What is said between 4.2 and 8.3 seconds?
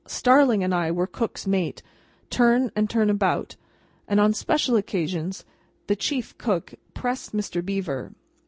special occasions the chief cook "pressed" Mr. Beaver.